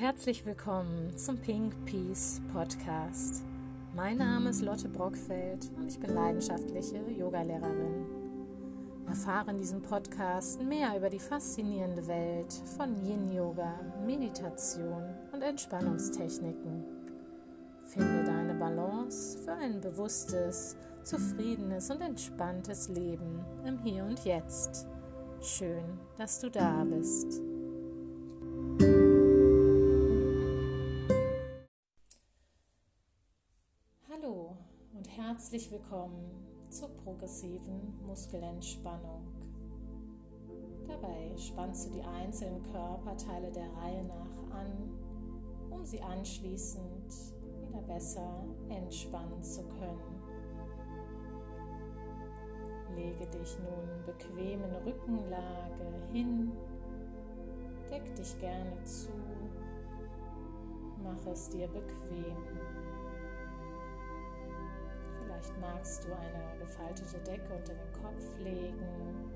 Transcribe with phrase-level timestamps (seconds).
[0.00, 3.44] herzlich willkommen zum Pink Peace Podcast.
[3.94, 8.06] Mein Name ist Lotte Brockfeld und ich bin leidenschaftliche Yogalehrerin.
[9.06, 16.82] Erfahre in diesem Podcast mehr über die faszinierende Welt von Yin Yoga, Meditation und Entspannungstechniken.
[17.84, 24.86] Finde deine Balance für ein bewusstes, zufriedenes und entspanntes Leben im Hier und Jetzt.
[25.42, 25.84] Schön,
[26.16, 27.42] dass du da bist.
[35.40, 36.30] Herzlich willkommen
[36.68, 39.26] zur progressiven Muskelentspannung.
[40.86, 44.90] Dabei spannst du die einzelnen Körperteile der Reihe nach an,
[45.70, 47.14] um sie anschließend
[47.66, 50.20] wieder besser entspannen zu können.
[52.94, 56.52] Lege dich nun bequem in Rückenlage hin,
[57.90, 59.08] deck dich gerne zu,
[61.02, 62.36] mach es dir bequem.
[65.40, 69.30] Vielleicht magst du eine gefaltete Decke unter den Kopf legen,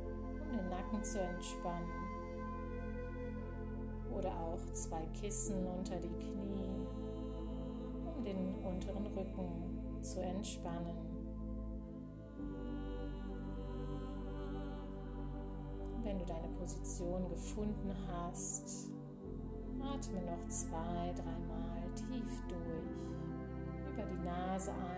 [0.50, 1.88] um den Nacken zu entspannen.
[4.12, 6.86] Oder auch zwei Kissen unter die Knie,
[8.16, 10.96] um den unteren Rücken zu entspannen.
[16.02, 18.90] Wenn du deine Position gefunden hast,
[19.80, 24.93] atme noch zwei, dreimal tief durch, über die Nase ein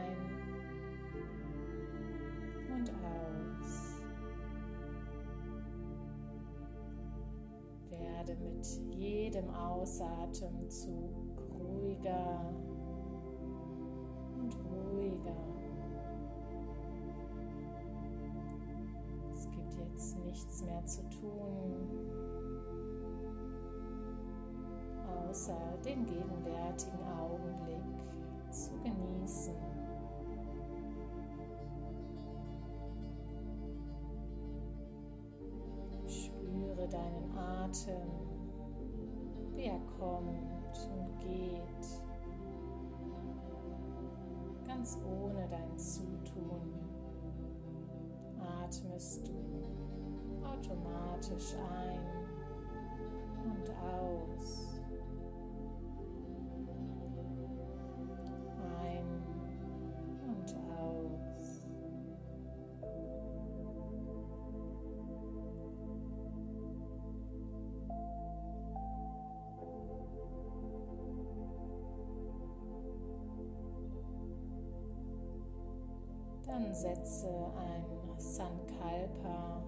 [8.27, 8.67] Werde mit
[8.99, 11.13] jedem Ausatemzug
[11.61, 12.53] ruhiger
[14.35, 15.57] und ruhiger.
[19.79, 22.11] jetzt nichts mehr zu tun,
[25.29, 27.81] außer den gegenwärtigen Augenblick
[28.51, 29.66] zu genießen.
[36.87, 38.11] Spüre deinen Atem,
[39.55, 41.87] wie er kommt und geht,
[44.67, 46.75] ganz ohne dein Zutun
[48.39, 52.01] atmest du automatisch ein
[53.45, 54.76] und aus.
[76.47, 77.85] Dann setze ein
[78.19, 79.63] Sankalpa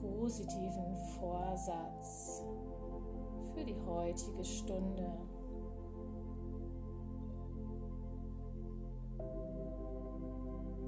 [0.00, 2.42] positiven Vorsatz
[3.52, 5.10] für die heutige Stunde.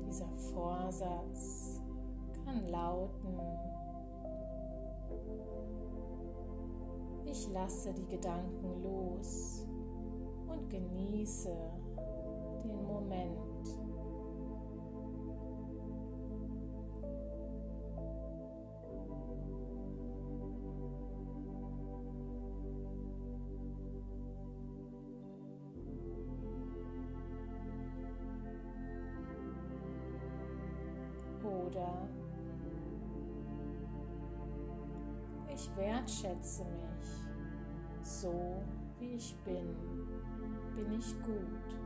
[0.07, 1.81] Dieser Vorsatz
[2.45, 3.41] kann lauten,
[7.25, 9.67] ich lasse die Gedanken los
[10.47, 11.57] und genieße
[12.63, 13.52] den Moment.
[31.83, 32.09] Oder
[35.55, 37.23] ich wertschätze mich.
[38.03, 38.63] So,
[38.99, 39.77] wie ich bin,
[40.75, 41.77] bin ich gut.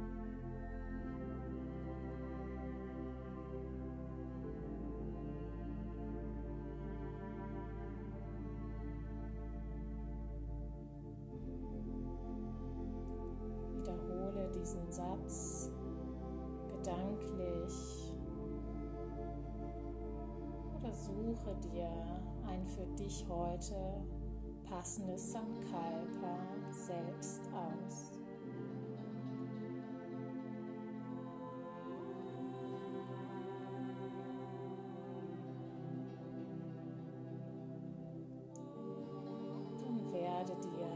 [13.73, 15.71] Wiederhole diesen Satz.
[16.69, 18.06] Gedanklich
[20.93, 21.91] suche dir
[22.49, 23.75] ein für dich heute
[24.69, 26.39] passendes Sankalpa
[26.71, 28.13] selbst aus.
[39.79, 40.89] Dann werde dir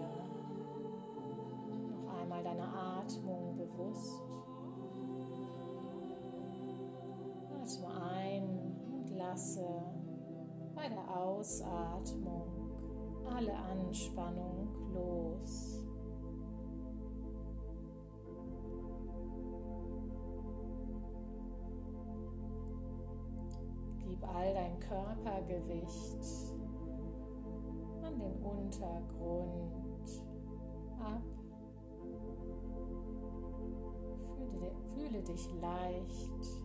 [2.04, 4.22] noch einmal deiner Atmung bewusst.
[7.54, 8.42] Atme ein
[8.92, 9.79] und lasse
[10.80, 12.70] bei der Ausatmung
[13.26, 15.84] alle Anspannung los.
[23.98, 26.54] Gib all dein Körpergewicht
[28.02, 30.24] an den Untergrund
[30.98, 31.22] ab.
[34.94, 36.59] Fühle, dich leicht,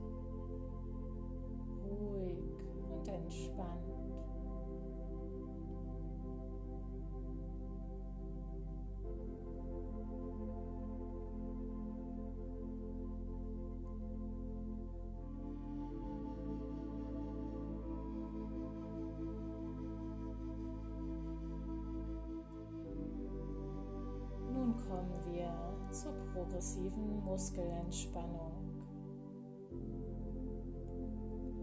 [26.56, 28.54] progressiven Muskelentspannung.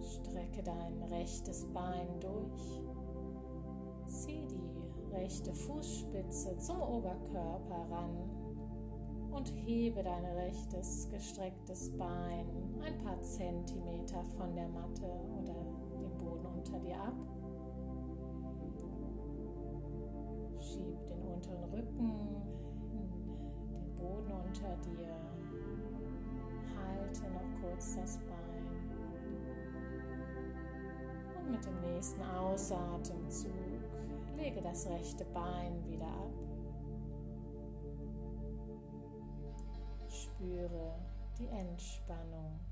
[0.02, 2.82] Strecke dein rechtes Bein durch.
[4.06, 12.46] Zieh die rechte Fußspitze zum Oberkörper ran und hebe dein rechtes gestrecktes Bein
[12.84, 15.54] ein paar Zentimeter von der Matte oder
[15.90, 17.14] dem Boden unter dir ab.
[20.58, 22.61] Schieb den unteren Rücken
[24.02, 25.14] Boden unter dir.
[26.76, 28.66] Halte noch kurz das Bein.
[31.38, 33.52] Und mit dem nächsten Ausatemzug
[34.37, 36.32] lege das rechte Bein wieder ab.
[40.08, 40.94] Spüre
[41.38, 42.71] die Entspannung.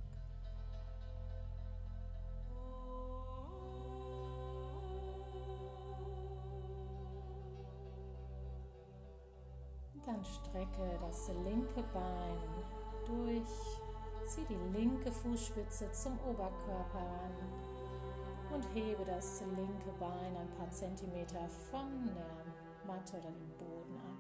[10.21, 12.65] Dann strecke das linke Bein
[13.07, 13.81] durch,
[14.27, 21.49] zieh die linke Fußspitze zum Oberkörper ran und hebe das linke Bein ein paar Zentimeter
[21.71, 22.45] von der
[22.87, 24.19] Matte oder dem Boden ab.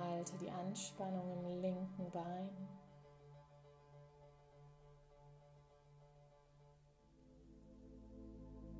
[0.00, 2.68] Halte die Anspannung im linken Bein.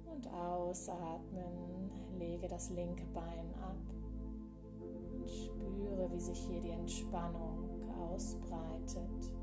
[0.06, 4.01] Und ausatmen, lege das linke Bein ab.
[5.28, 7.80] Spüre, wie sich hier die Entspannung
[8.12, 9.34] ausbreitet.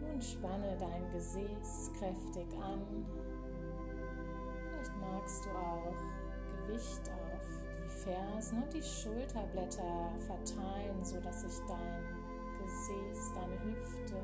[0.00, 3.06] Nun spanne dein Gesäß kräftig an.
[4.68, 5.94] Vielleicht magst du auch
[6.66, 12.11] Gewicht auf die Fersen und die Schulterblätter verteilen, sodass sich dein
[12.72, 14.16] Gesäß, deine Hüfte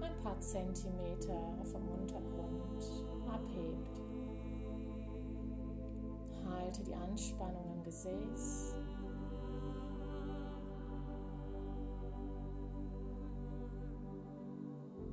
[0.00, 1.38] ein paar Zentimeter
[1.70, 2.82] vom Untergrund
[3.28, 4.00] abhebt.
[6.48, 8.74] Halte die Anspannung im Gesäß.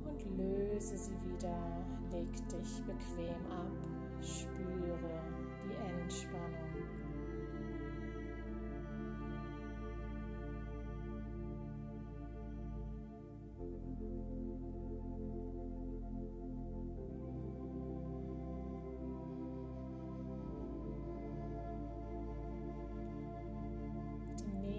[0.06, 1.84] Und löse sie wieder.
[2.10, 3.70] Leg dich bequem ab.
[4.22, 5.20] Spüre
[5.62, 6.65] die Entspannung.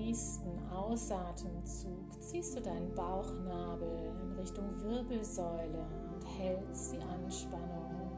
[0.08, 8.12] Nächsten Ausatemzug ziehst du deinen Bauchnabel in Richtung Wirbelsäule und hältst die Anspannung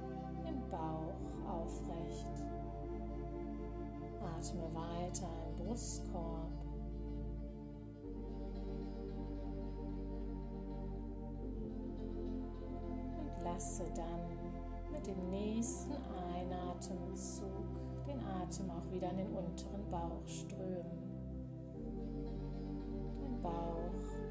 [0.48, 2.28] im Bauch aufrecht.
[4.22, 6.52] Atme weiter im Brustkorb.
[13.18, 15.94] Und lasse dann mit dem nächsten
[16.36, 17.50] Einatemzug
[18.06, 20.99] den Atem auch wieder in den unteren Bauch strömen.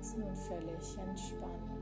[0.01, 1.79] Ist nun völlig entspannt.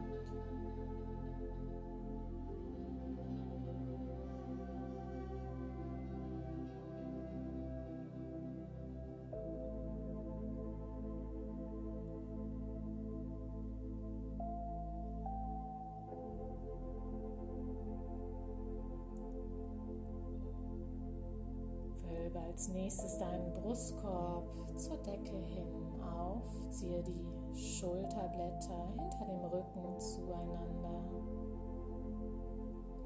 [22.57, 31.03] Als nächstes deinen Brustkorb zur Decke hin auf, ziehe die Schulterblätter hinter dem Rücken zueinander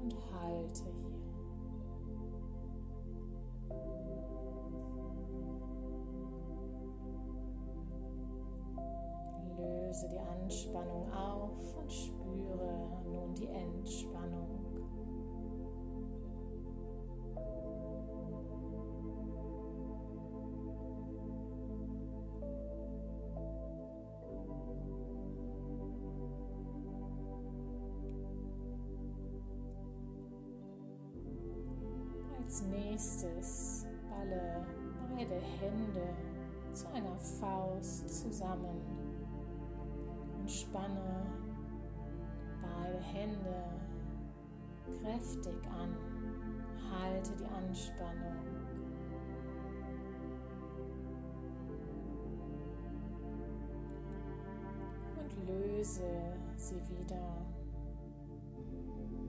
[0.01, 1.21] und halte hier.
[9.57, 14.20] Löse die Anspannung auf und spüre nun die Entspannung.
[32.69, 34.65] Nächstes balle
[35.09, 36.13] beide Hände
[36.73, 38.79] zu einer Faust zusammen.
[40.47, 41.25] spanne
[42.61, 43.81] beide Hände
[44.85, 45.95] kräftig an.
[46.91, 48.35] Halte die Anspannung.
[55.17, 56.01] Und löse
[56.57, 57.45] sie wieder.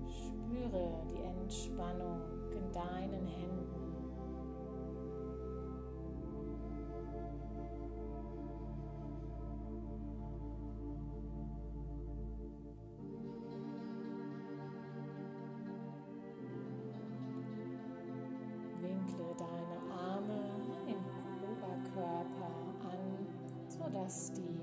[0.09, 3.73] Spüre die Entspannung in deinen Händen.
[18.81, 20.41] Winkle deine Arme
[20.87, 20.97] den
[21.51, 22.53] Oberkörper
[22.91, 23.27] an,
[23.69, 24.61] sodass die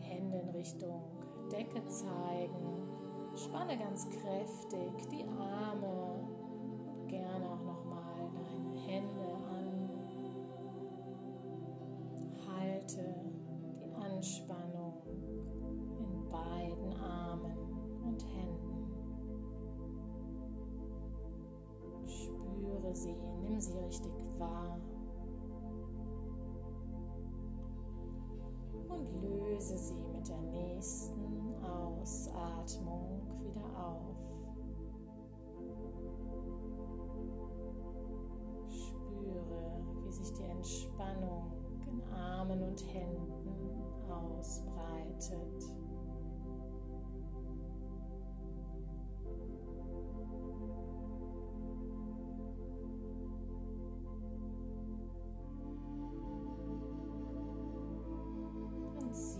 [0.00, 1.02] Hände in Richtung
[1.50, 2.88] Decke zeigen.
[3.36, 6.05] Spanne ganz kräftig die Arme
[22.96, 24.78] sie, nimm sie richtig wahr.
[28.88, 34.16] Und löse sie mit der nächsten Ausatmung wieder auf.
[38.68, 41.52] Spüre, wie sich die Entspannung
[41.86, 45.85] in Armen und Händen ausbreitet.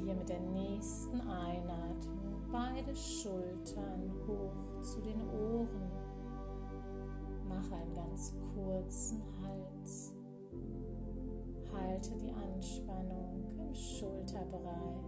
[0.07, 5.91] Ziehe mit der nächsten Einatmung beide Schultern hoch zu den Ohren.
[7.49, 10.13] Mache einen ganz kurzen Hals.
[11.73, 15.03] Halte die Anspannung im Schulterbereich.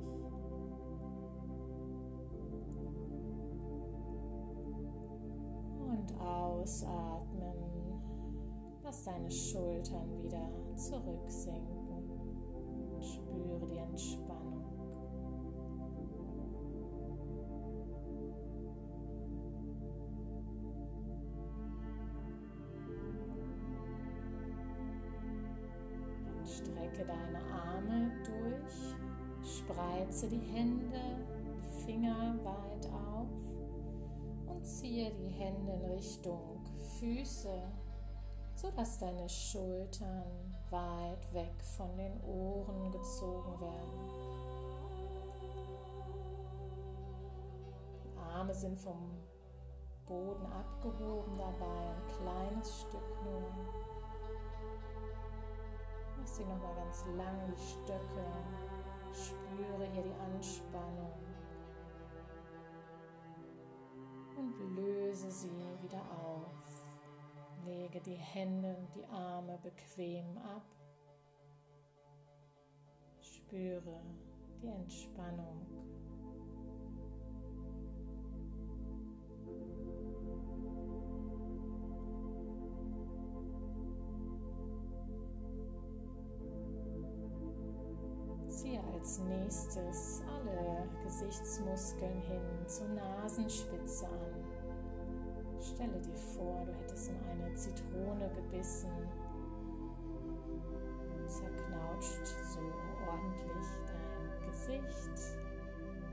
[5.78, 7.54] Und ausatmen.
[8.82, 11.78] Lass deine Schultern wieder zurücksinken.
[13.00, 14.27] Spüre die Entspannung.
[26.88, 28.94] Strecke deine Arme durch,
[29.42, 31.00] spreize die Hände,
[31.62, 33.28] die Finger weit auf
[34.46, 36.64] und ziehe die Hände in Richtung
[36.98, 37.62] Füße,
[38.54, 44.08] sodass deine Schultern weit weg von den Ohren gezogen werden.
[48.04, 49.18] Die Arme sind vom
[50.06, 52.47] Boden abgehoben dabei, ein kleines
[56.38, 58.24] Sie nochmal ganz lang, die Stöcke.
[59.12, 61.12] Spüre hier die Anspannung.
[64.36, 65.50] Und löse sie
[65.82, 66.86] wieder auf.
[67.64, 70.62] Lege die Hände und die Arme bequem ab.
[73.20, 74.00] Spüre
[74.62, 75.66] die Entspannung.
[88.58, 94.44] Ziehe als nächstes alle Gesichtsmuskeln hin zur Nasenspitze an.
[95.60, 99.08] Stelle dir vor, du hättest in eine Zitrone gebissen
[101.28, 102.60] zerknautscht so
[103.06, 105.36] ordentlich dein Gesicht.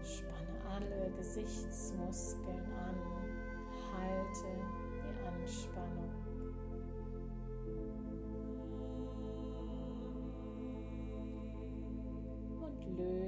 [0.03, 2.95] Spanne alle Gesichtsmuskeln an,
[3.91, 4.51] halte
[4.91, 6.24] die Anspannung.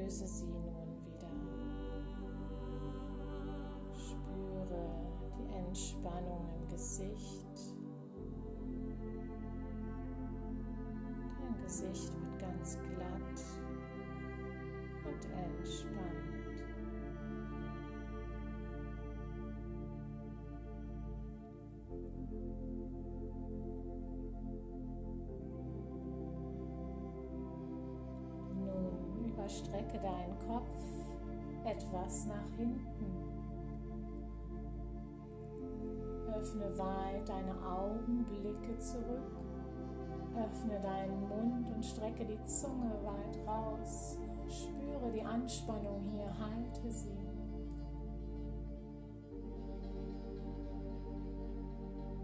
[0.08, 1.28] Löse sie nun wieder.
[3.94, 4.90] Spüre
[5.38, 7.76] die Entspannung im Gesicht.
[11.38, 13.40] Dein Gesicht wird ganz glatt
[15.04, 16.37] und entspannt.
[29.98, 30.70] Überstrecke deinen Kopf
[31.66, 33.06] etwas nach hinten.
[36.28, 39.32] Öffne weit deine Augen, blicke zurück.
[40.36, 44.18] Öffne deinen Mund und strecke die Zunge weit raus.
[44.48, 47.18] Spüre die Anspannung hier, halte sie.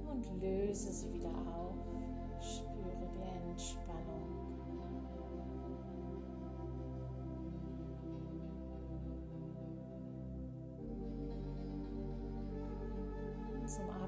[0.10, 1.74] Und löse sie wieder auf.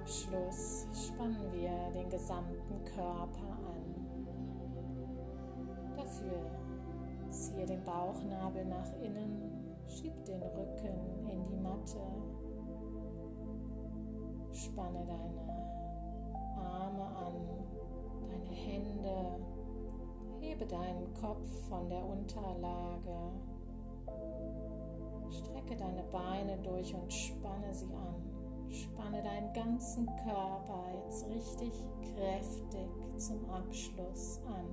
[0.06, 4.06] Abschluss spannen wir den gesamten Körper an.
[5.98, 6.46] Dafür
[7.28, 11.98] ziehe den Bauchnabel nach innen, schieb den Rücken in die Matte,
[14.52, 15.42] spanne deine
[16.56, 17.34] Arme an,
[18.30, 19.40] deine Hände,
[20.40, 23.32] hebe deinen Kopf von der Unterlage,
[25.32, 28.25] strecke deine Beine durch und spanne sie an.
[28.70, 34.66] Spanne deinen ganzen Körper jetzt richtig kräftig zum Abschluss an.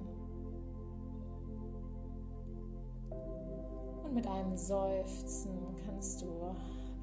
[4.05, 6.55] Und mit einem Seufzen kannst du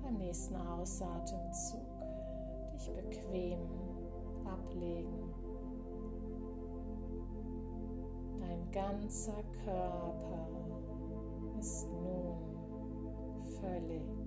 [0.04, 1.80] beim nächsten Ausatemzug
[2.74, 3.60] dich bequem
[4.46, 5.34] ablegen.
[8.40, 10.48] Dein ganzer Körper
[11.60, 12.38] ist nun
[13.60, 14.19] völlig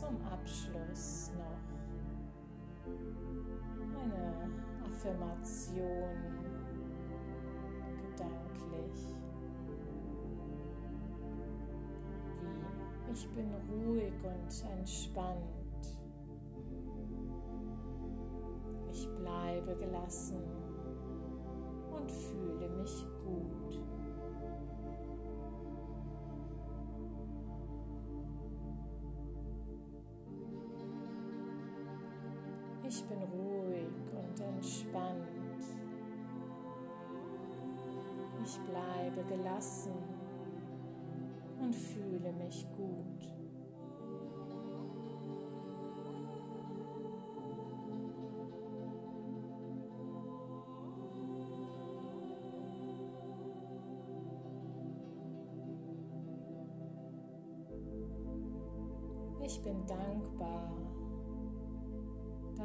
[0.00, 1.60] zum Abschluss noch
[4.00, 4.48] eine
[4.82, 6.16] Affirmation
[7.98, 8.98] gedanklich,
[12.40, 15.84] wie ich bin ruhig und entspannt,
[18.90, 20.40] ich bleibe gelassen
[21.90, 23.89] und fühle mich gut.
[33.00, 35.64] Ich bin ruhig und entspannt.
[38.44, 39.94] Ich bleibe gelassen
[41.62, 43.32] und fühle mich gut.
[59.42, 60.79] Ich bin dankbar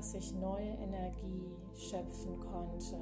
[0.06, 2.96] dass ich neue Energie schöpfen konnte.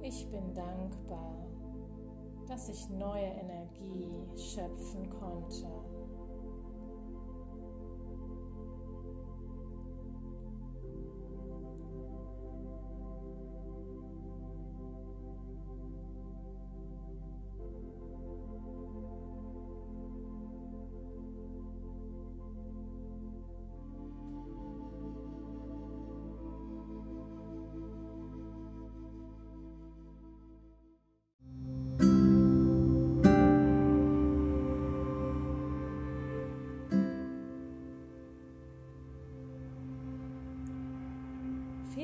[0.00, 1.46] Ich bin dankbar,
[2.48, 5.99] dass ich neue Energie schöpfen konnte.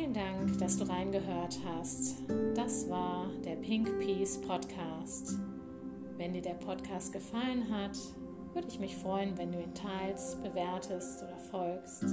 [0.07, 2.19] Vielen Dank, dass du reingehört hast.
[2.55, 5.37] Das war der Pink Peace Podcast.
[6.16, 7.99] Wenn dir der Podcast gefallen hat,
[8.55, 12.05] würde ich mich freuen, wenn du ihn teilst, bewertest oder folgst,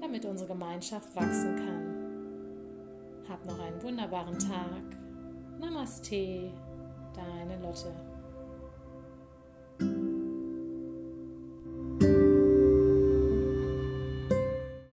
[0.00, 3.28] damit unsere Gemeinschaft wachsen kann.
[3.28, 4.98] Hab noch einen wunderbaren Tag.
[5.60, 6.50] Namaste,
[7.14, 7.94] deine Lotte.